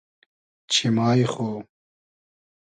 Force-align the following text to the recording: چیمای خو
چیمای 0.71 1.25
خو 1.33 1.49